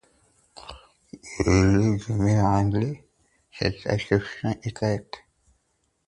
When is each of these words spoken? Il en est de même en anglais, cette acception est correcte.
Il 1.11 1.47
en 1.47 1.93
est 1.93 2.09
de 2.09 2.13
même 2.13 2.43
en 2.43 2.57
anglais, 2.57 3.07
cette 3.51 3.85
acception 3.85 4.57
est 4.63 4.71
correcte. 4.71 5.21